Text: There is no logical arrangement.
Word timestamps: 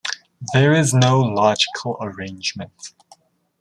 There 0.53 0.73
is 0.73 0.95
no 0.95 1.19
logical 1.21 1.95
arrangement. 2.01 2.95